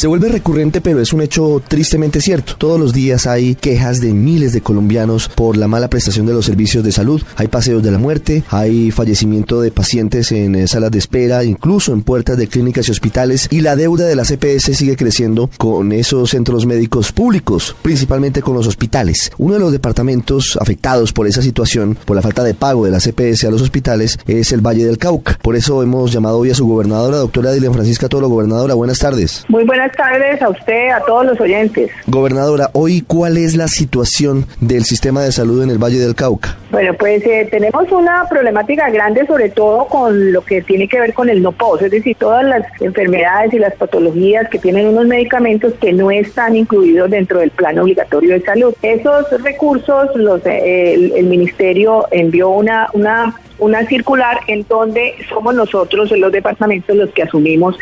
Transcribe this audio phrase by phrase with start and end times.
[0.00, 2.54] Se vuelve recurrente, pero es un hecho tristemente cierto.
[2.56, 6.46] Todos los días hay quejas de miles de colombianos por la mala prestación de los
[6.46, 7.20] servicios de salud.
[7.36, 11.92] Hay paseos de la muerte, hay fallecimiento de pacientes en eh, salas de espera, incluso
[11.92, 13.48] en puertas de clínicas y hospitales.
[13.50, 18.54] Y la deuda de la CPS sigue creciendo con esos centros médicos públicos, principalmente con
[18.54, 19.32] los hospitales.
[19.38, 23.00] Uno de los departamentos afectados por esa situación, por la falta de pago de la
[23.00, 25.38] CPS a los hospitales, es el Valle del Cauca.
[25.42, 28.30] Por eso hemos llamado hoy a su gobernadora, doctora Dilen Francisca Toro.
[28.30, 29.44] Gobernadora, buenas tardes.
[29.70, 31.92] Buenas tardes a usted, a todos los oyentes.
[32.08, 36.56] Gobernadora, hoy, ¿cuál es la situación del sistema de salud en el Valle del Cauca?
[36.72, 41.14] Bueno, pues eh, tenemos una problemática grande, sobre todo con lo que tiene que ver
[41.14, 45.06] con el no POS, es decir, todas las enfermedades y las patologías que tienen unos
[45.06, 48.74] medicamentos que no están incluidos dentro del plan obligatorio de salud.
[48.82, 55.54] Esos recursos, los, eh, el, el ministerio envió una, una una circular en donde somos
[55.54, 57.76] nosotros, los departamentos, los que asumimos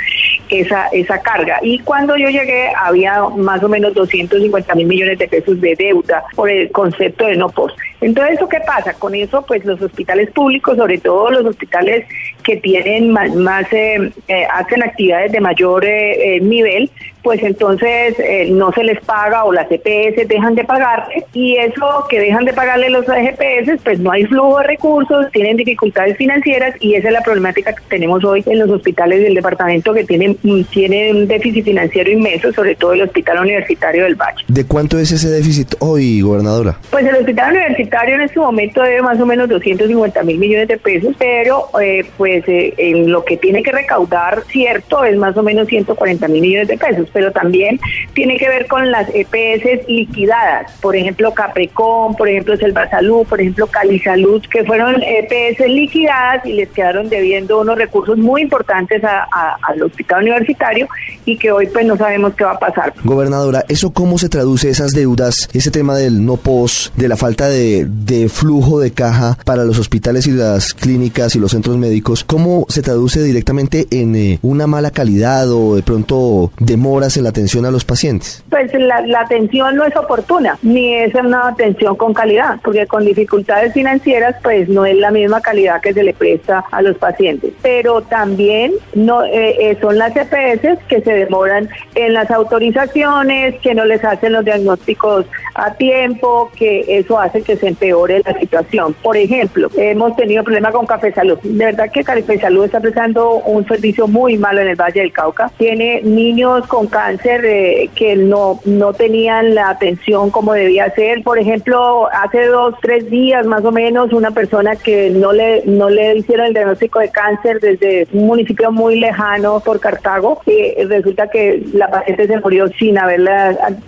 [0.51, 1.59] esa, esa carga.
[1.63, 6.25] Y cuando yo llegué había más o menos 250 mil millones de pesos de deuda
[6.35, 7.77] por el concepto de no post.
[8.01, 8.95] Entonces, ¿eso qué pasa?
[8.95, 12.07] Con eso, pues los hospitales públicos, sobre todo los hospitales
[12.45, 16.91] que tienen más, más eh, eh, hacen actividades de mayor eh, eh nivel,
[17.29, 22.07] pues entonces eh, no se les paga o las EPS dejan de pagarle y eso
[22.09, 26.75] que dejan de pagarle los EPS, pues no hay flujo de recursos, tienen dificultades financieras
[26.81, 30.39] y esa es la problemática que tenemos hoy en los hospitales del departamento que tienen,
[30.71, 34.43] tienen un déficit financiero inmenso, sobre todo el Hospital Universitario del Valle.
[34.49, 36.79] ¿De cuánto es ese déficit hoy, gobernadora?
[36.91, 40.79] Pues el Hospital Universitario en este momento debe más o menos 250 mil millones de
[40.79, 45.43] pesos, pero eh, pues eh, en lo que tiene que recaudar, cierto, es más o
[45.43, 47.81] menos 140 mil millones de pesos pero también
[48.15, 53.41] tiene que ver con las EPS liquidadas, por ejemplo Caprecom, por ejemplo Selva Salud, por
[53.41, 59.03] ejemplo Cali Salud, que fueron EPS liquidadas y les quedaron debiendo unos recursos muy importantes
[59.03, 60.87] al hospital universitario
[61.25, 62.95] y que hoy pues no sabemos qué va a pasar.
[63.03, 67.49] Gobernadora, ¿eso cómo se traduce esas deudas, ese tema del no pos, de la falta
[67.49, 72.23] de, de flujo de caja para los hospitales y las clínicas y los centros médicos?
[72.23, 77.31] ¿Cómo se traduce directamente en eh, una mala calidad o de pronto demora en la
[77.31, 78.43] atención a los pacientes?
[78.51, 83.73] Pues la, atención no es oportuna, ni es una atención con calidad, porque con dificultades
[83.73, 87.53] financieras pues no es la misma calidad que se le presta a los pacientes.
[87.63, 93.75] Pero también no eh, eh, son las EPS que se demoran en las autorizaciones, que
[93.75, 95.27] no les hacen los diagnósticos
[95.59, 98.95] a tiempo, que eso hace que se empeore la situación.
[99.03, 101.39] Por ejemplo, hemos tenido problemas con Café Salud.
[101.43, 105.13] De verdad que Café Salud está prestando un servicio muy malo en el Valle del
[105.13, 105.51] Cauca.
[105.59, 111.23] Tiene niños con cáncer eh, que no, no tenían la atención como debía ser.
[111.23, 115.91] Por ejemplo, hace dos, tres días más o menos, una persona que no le, no
[115.91, 121.29] le hicieron el diagnóstico de cáncer desde un municipio muy lejano por Cartago, y resulta
[121.29, 123.31] que la paciente se murió sin haberle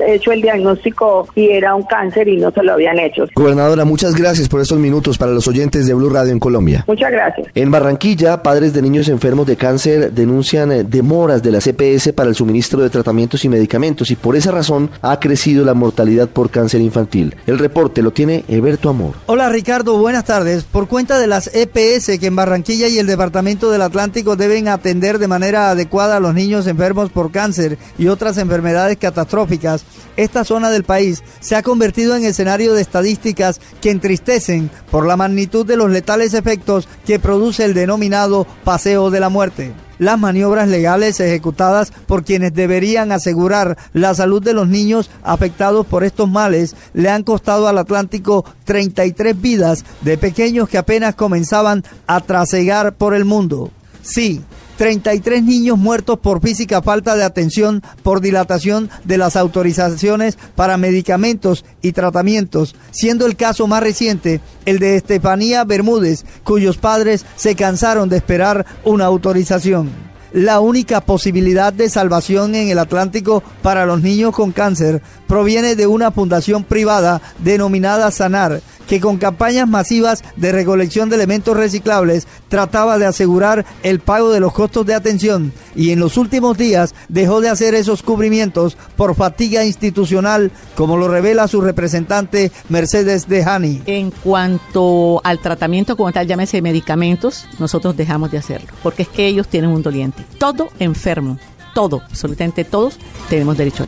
[0.06, 3.24] hecho el diagnóstico y era un cáncer y no se lo habían hecho.
[3.34, 6.84] Gobernadora, muchas gracias por estos minutos para los oyentes de Blue Radio en Colombia.
[6.86, 7.48] Muchas gracias.
[7.54, 12.30] En Barranquilla, padres de niños enfermos de cáncer denuncian eh, demoras de la CPS para
[12.30, 16.50] el suministro de tratamientos y medicamentos y por esa razón ha crecido la mortalidad por
[16.50, 17.36] cáncer infantil.
[17.46, 19.14] El reporte lo tiene Eberto Amor.
[19.26, 20.64] Hola Ricardo, buenas tardes.
[20.64, 25.18] Por cuenta de las EPS que en Barranquilla y el Departamento del Atlántico deben atender
[25.18, 29.84] de manera adecuada a los niños enfermos por cáncer y otras enfermedades catastróficas,
[30.16, 35.16] esta zona del país se ha convertido en escenario de estadísticas que entristecen por la
[35.16, 40.68] magnitud de los letales efectos que produce el denominado paseo de la muerte las maniobras
[40.68, 46.76] legales ejecutadas por quienes deberían asegurar la salud de los niños afectados por estos males
[46.94, 53.12] le han costado al Atlántico 33 vidas de pequeños que apenas comenzaban a trasegar por
[53.12, 53.72] el mundo.
[54.02, 54.40] Sí,
[54.80, 61.66] 33 niños muertos por física falta de atención por dilatación de las autorizaciones para medicamentos
[61.82, 68.08] y tratamientos, siendo el caso más reciente el de Estefanía Bermúdez, cuyos padres se cansaron
[68.08, 69.90] de esperar una autorización.
[70.32, 75.88] La única posibilidad de salvación en el Atlántico para los niños con cáncer proviene de
[75.88, 82.98] una fundación privada denominada Sanar, que con campañas masivas de recolección de elementos reciclables trataba
[82.98, 87.40] de asegurar el pago de los costos de atención y en los últimos días dejó
[87.40, 93.80] de hacer esos cubrimientos por fatiga institucional, como lo revela su representante Mercedes Dejani.
[93.86, 99.28] En cuanto al tratamiento como tal, llámese medicamentos, nosotros dejamos de hacerlo, porque es que
[99.28, 100.24] ellos tienen un doliente.
[100.38, 101.38] Todo enfermo,
[101.76, 102.98] todo, absolutamente todos
[103.28, 103.86] tenemos derecho.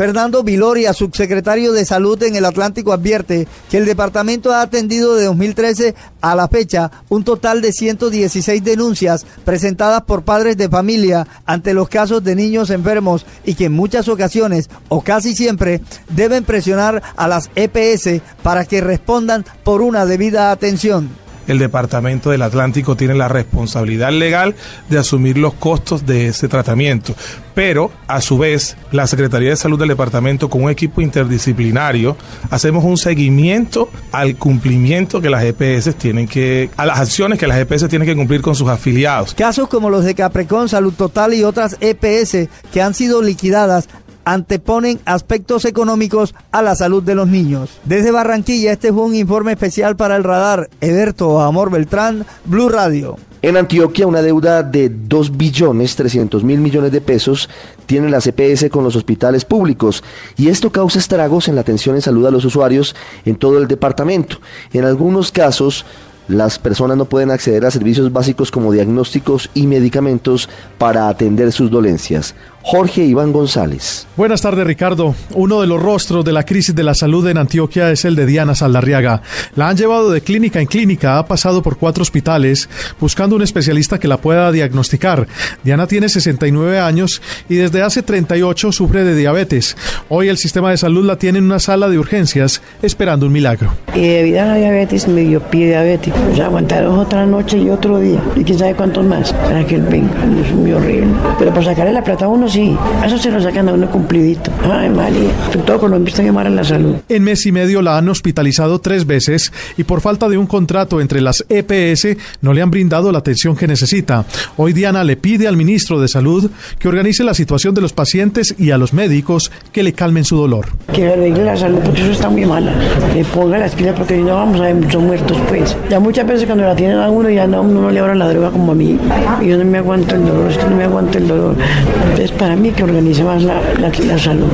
[0.00, 5.26] Fernando Viloria, subsecretario de Salud en el Atlántico, advierte que el departamento ha atendido de
[5.26, 11.74] 2013 a la fecha un total de 116 denuncias presentadas por padres de familia ante
[11.74, 17.02] los casos de niños enfermos y que en muchas ocasiones o casi siempre deben presionar
[17.14, 21.10] a las EPS para que respondan por una debida atención
[21.50, 24.54] el Departamento del Atlántico tiene la responsabilidad legal
[24.88, 27.14] de asumir los costos de ese tratamiento.
[27.54, 32.16] Pero, a su vez, la Secretaría de Salud del Departamento, con un equipo interdisciplinario,
[32.50, 37.58] hacemos un seguimiento al cumplimiento que las EPS tienen que, a las acciones que las
[37.58, 39.34] EPS tienen que cumplir con sus afiliados.
[39.34, 43.88] Casos como los de Caprecon, Salud Total y otras EPS que han sido liquidadas
[44.24, 47.70] anteponen aspectos económicos a la salud de los niños.
[47.84, 50.70] Desde Barranquilla, este fue un informe especial para el radar.
[50.80, 53.16] Eberto Amor Beltrán, Blue Radio.
[53.42, 57.48] En Antioquia, una deuda de 2 billones 300 mil millones de pesos
[57.86, 60.04] tiene la CPS con los hospitales públicos
[60.36, 62.94] y esto causa estragos en la atención en salud a los usuarios
[63.24, 64.36] en todo el departamento.
[64.74, 65.86] En algunos casos,
[66.28, 71.70] las personas no pueden acceder a servicios básicos como diagnósticos y medicamentos para atender sus
[71.70, 72.34] dolencias.
[72.62, 74.06] Jorge Iván González.
[74.16, 75.14] Buenas tardes, Ricardo.
[75.34, 78.26] Uno de los rostros de la crisis de la salud en Antioquia es el de
[78.26, 79.22] Diana Saldarriaga.
[79.56, 82.68] La han llevado de clínica en clínica, ha pasado por cuatro hospitales
[83.00, 85.26] buscando un especialista que la pueda diagnosticar.
[85.64, 89.76] Diana tiene 69 años y desde hace 38 sufre de diabetes.
[90.08, 93.72] Hoy el sistema de salud la tiene en una sala de urgencias esperando un milagro.
[93.94, 96.18] Y debido a la diabetes me dio pie diabético.
[96.34, 98.20] Ya aguantaron otra noche y otro día.
[98.36, 100.12] Y quién sabe cuántos más para que él venga.
[100.44, 101.08] Es muy horrible.
[101.38, 104.50] Pero por sacarle la plata a uno sí, eso se lo sacan a uno cumplidito.
[104.70, 105.30] Ay, María,
[105.64, 106.96] todo con lo visto llamar a la salud.
[107.08, 111.00] En mes y medio la han hospitalizado tres veces y por falta de un contrato
[111.00, 114.24] entre las EPS no le han brindado la atención que necesita.
[114.56, 118.54] Hoy Diana le pide al ministro de Salud que organice la situación de los pacientes
[118.58, 120.66] y a los médicos que le calmen su dolor.
[120.92, 122.72] Que arregle la salud porque eso está muy mala.
[123.12, 125.76] Que ponga las pilas porque si no vamos a ver muchos muertos pues.
[125.88, 128.28] Ya muchas veces cuando la tienen a uno ya no, uno no le abra la
[128.28, 128.98] droga como a mí.
[129.40, 131.56] Y yo no me aguanto el dolor, es que no me aguanto el dolor.
[132.02, 134.48] Entonces para mí que organice más la, la, salud.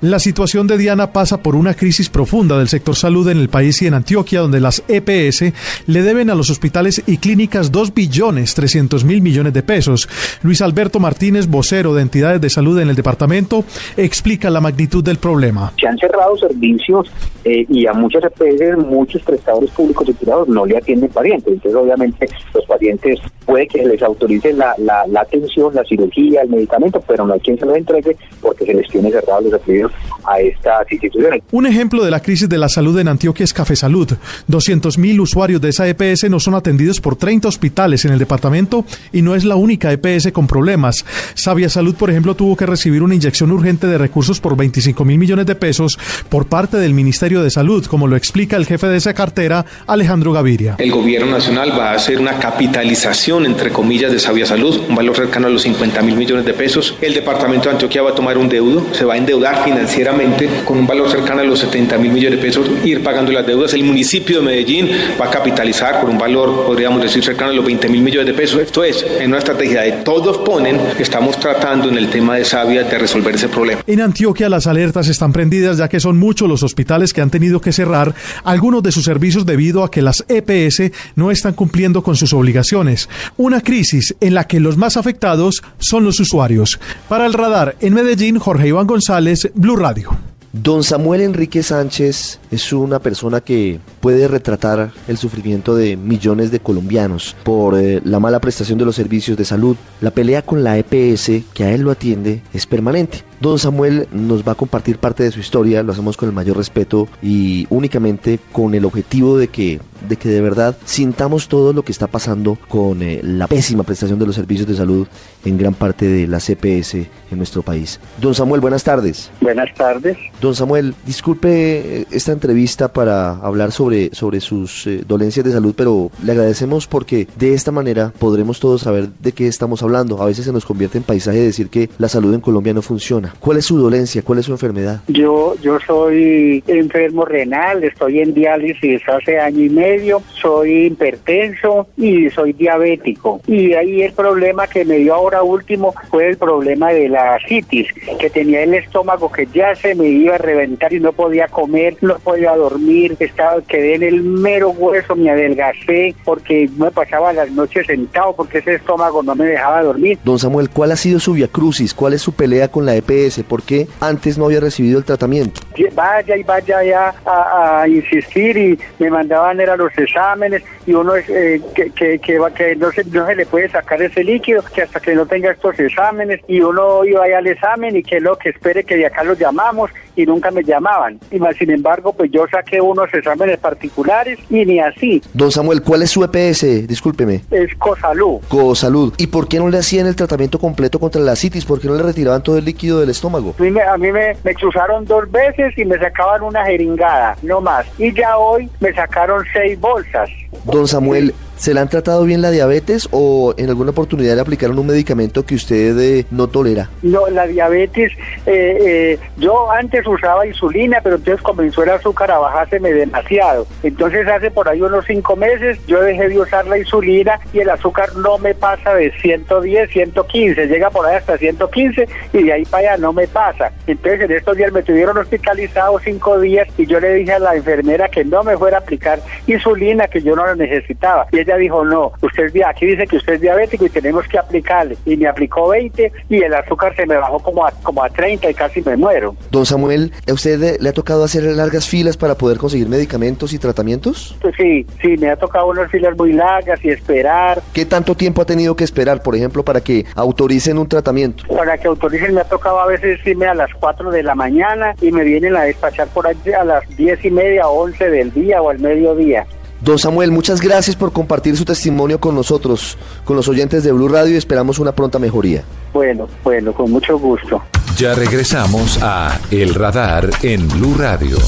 [0.00, 3.82] La situación de Diana pasa por una crisis profunda del sector salud en el país
[3.82, 5.52] y en Antioquia, donde las EPS
[5.88, 10.08] le deben a los hospitales y clínicas 2 billones 300 mil millones de pesos.
[10.42, 13.64] Luis Alberto Martínez, vocero de entidades de salud en el departamento,
[13.96, 15.72] explica la magnitud del problema.
[15.80, 17.10] Se han cerrado servicios
[17.42, 21.54] eh, y a muchas EPS, muchos prestadores públicos y privados no le atienden pacientes.
[21.54, 26.50] Entonces, obviamente, los pacientes puede que les autoricen la, la, la atención, la cirugía, el
[26.50, 29.92] medicamento, pero no hay quien se los entregue porque se les tiene cerrados los afiliados
[30.24, 31.42] a estas instituciones.
[31.50, 34.12] Un ejemplo de la crisis de la salud en Antioquia es Café Salud.
[34.50, 39.22] 200.000 usuarios de esa EPS no son atendidos por 30 hospitales en el departamento y
[39.22, 41.06] no es la única EPS con problemas.
[41.32, 45.16] Sabia Salud, por ejemplo, tuvo que recibir una inyección urgente de recursos por 25 mil
[45.16, 45.98] millones de pesos
[46.28, 50.32] por parte del Ministerio de Salud, como lo explica el jefe de esa cartera, Alejandro
[50.32, 50.74] Gaviria.
[50.76, 55.16] El gobierno nacional va a hacer una capitalización, entre comillas, de Sabia Salud, un valor
[55.16, 56.94] cercano a los 50 mil millones de pesos.
[57.06, 60.76] El departamento de Antioquia va a tomar un deudo, se va a endeudar financieramente con
[60.76, 63.72] un valor cercano a los 70 mil millones de pesos, ir pagando las deudas.
[63.74, 64.90] El municipio de Medellín
[65.20, 68.34] va a capitalizar por un valor, podríamos decir, cercano a los 20 mil millones de
[68.34, 68.60] pesos.
[68.60, 72.82] Esto es, en una estrategia de todos ponen, estamos tratando en el tema de Sabia
[72.82, 73.82] de resolver ese problema.
[73.86, 77.60] En Antioquia las alertas están prendidas ya que son muchos los hospitales que han tenido
[77.60, 82.16] que cerrar algunos de sus servicios debido a que las EPS no están cumpliendo con
[82.16, 83.08] sus obligaciones.
[83.36, 86.80] Una crisis en la que los más afectados son los usuarios.
[87.08, 90.16] Para el radar, en Medellín, Jorge Iván González, Blue Radio.
[90.62, 96.60] Don Samuel Enrique Sánchez es una persona que puede retratar el sufrimiento de millones de
[96.60, 99.76] colombianos por eh, la mala prestación de los servicios de salud.
[100.00, 103.22] La pelea con la EPS que a él lo atiende es permanente.
[103.40, 106.56] Don Samuel nos va a compartir parte de su historia, lo hacemos con el mayor
[106.56, 111.82] respeto y únicamente con el objetivo de que de que de verdad sintamos todo lo
[111.82, 115.06] que está pasando con eh, la pésima prestación de los servicios de salud
[115.44, 118.00] en gran parte de la CPS en nuestro país.
[118.20, 119.30] Don Samuel, buenas tardes.
[119.40, 120.16] Buenas tardes.
[120.40, 125.74] Don Samuel, disculpe eh, esta entrevista para hablar sobre, sobre sus eh, dolencias de salud,
[125.76, 130.22] pero le agradecemos porque de esta manera podremos todos saber de qué estamos hablando.
[130.22, 133.25] A veces se nos convierte en paisaje decir que la salud en Colombia no funciona.
[133.38, 134.22] ¿Cuál es su dolencia?
[134.22, 135.00] ¿Cuál es su enfermedad?
[135.08, 142.30] Yo, yo soy enfermo renal, estoy en diálisis hace año y medio, soy hipertenso y
[142.30, 143.40] soy diabético.
[143.46, 147.88] Y ahí el problema que me dio ahora último fue el problema de la citis,
[148.18, 151.96] que tenía el estómago que ya se me iba a reventar y no podía comer,
[152.00, 157.50] no podía dormir, estaba, quedé en el mero hueso, me adelgacé porque me pasaba las
[157.50, 160.18] noches sentado porque ese estómago no me dejaba dormir.
[160.24, 161.94] Don Samuel, ¿cuál ha sido su via crucis?
[161.94, 163.42] ¿Cuál es su pelea con la EPS?
[163.44, 165.60] ¿Por qué antes no había recibido el tratamiento?
[165.94, 171.60] Vaya y vaya ya a, insistir y me mandaban era los exámenes y uno eh,
[171.74, 175.00] que, que, que, que no, se, no se le puede sacar ese líquido, que hasta
[175.00, 178.50] que no tenga estos exámenes y uno iba allá al examen y que lo que
[178.50, 181.20] espere que de acá los llamamos y nunca me llamaban.
[181.30, 185.22] Y más, sin embargo, pues yo saqué unos exámenes particulares y ni así.
[185.34, 186.88] Don Samuel, ¿cuál es su EPS?
[186.88, 187.42] Discúlpeme.
[187.50, 188.40] Es Cosalud.
[188.48, 189.12] Cosalud.
[189.18, 191.64] ¿Y por qué no le hacían el tratamiento completo contra la citis?
[191.64, 193.54] ¿Por qué no le retiraban todo el líquido del estómago?
[193.58, 197.36] A mí me, a mí me, me cruzaron dos veces y me sacaban una jeringada,
[197.42, 197.86] no más.
[197.98, 200.28] Y ya hoy me sacaron seis bolsas.
[200.64, 204.78] Don Samuel, ¿Se le han tratado bien la diabetes o en alguna oportunidad le aplicaron
[204.78, 206.90] un medicamento que usted eh, no tolera?
[207.02, 208.12] No, la diabetes,
[208.44, 213.66] eh, eh, yo antes usaba insulina, pero entonces comenzó el azúcar a bajárseme demasiado.
[213.82, 217.70] Entonces hace por ahí unos cinco meses yo dejé de usar la insulina y el
[217.70, 222.64] azúcar no me pasa de 110, 115, llega por ahí hasta 115 y de ahí
[222.66, 223.72] para allá no me pasa.
[223.86, 227.56] Entonces en estos días me tuvieron hospitalizado cinco días y yo le dije a la
[227.56, 231.26] enfermera que no me fuera a aplicar insulina, que yo no la necesitaba.
[231.32, 234.96] Y ella dijo, no, usted aquí dice que usted es diabético y tenemos que aplicarle.
[235.04, 238.50] Y me aplicó 20 y el azúcar se me bajó como a, como a 30
[238.50, 239.36] y casi me muero.
[239.50, 243.58] Don Samuel, ¿a usted le ha tocado hacer largas filas para poder conseguir medicamentos y
[243.58, 244.36] tratamientos?
[244.40, 247.62] Pues sí, sí, me ha tocado unas filas muy largas y esperar.
[247.72, 251.44] ¿Qué tanto tiempo ha tenido que esperar, por ejemplo, para que autoricen un tratamiento?
[251.48, 254.94] Para que autoricen me ha tocado a veces irme a las 4 de la mañana
[255.00, 258.32] y me vienen a despachar por allí a las 10 y media o 11 del
[258.32, 259.46] día o al mediodía.
[259.80, 264.08] Don Samuel, muchas gracias por compartir su testimonio con nosotros, con los oyentes de Blue
[264.08, 265.62] Radio y esperamos una pronta mejoría.
[265.92, 267.62] Bueno, bueno, con mucho gusto.
[267.96, 271.38] Ya regresamos a El Radar en Blue Radio.